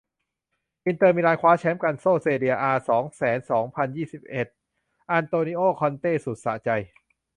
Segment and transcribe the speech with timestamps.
[0.85, 4.47] อินเตอร์ มิลาน คว้าแชมป์ กัลโช่ เซเรีย อา สองแสนสองพันยี่สิบเอ็ด
[5.11, 6.69] อันโตนิโอ คอนเต้ สุดสะใจ